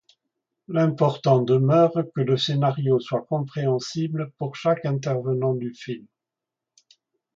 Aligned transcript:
L'important 0.67 1.43
demeure 1.43 1.93
que 2.15 2.21
le 2.21 2.35
scénario 2.35 2.99
soit 2.99 3.21
compréhensible 3.21 4.31
pour 4.39 4.55
chaque 4.55 4.83
intervenant 4.85 5.53
du 5.53 5.75
film. 5.75 6.07